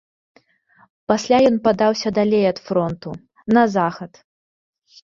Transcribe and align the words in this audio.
Пасля 1.13 1.37
ён 1.49 1.57
падаўся 1.67 2.09
далей 2.19 2.45
ад 2.53 2.57
фронту, 2.71 3.09
на 3.59 3.63
захад. 3.79 4.11